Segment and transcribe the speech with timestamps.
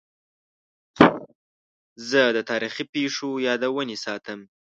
[2.09, 4.39] زه د تاریخي پیښو یادونې ساتم.